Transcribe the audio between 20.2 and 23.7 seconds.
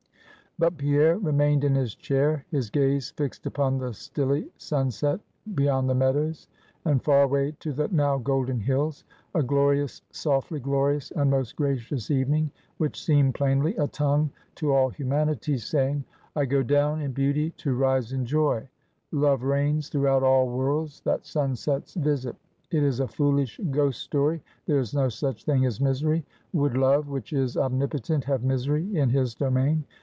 all worlds that sunsets visit; it is a foolish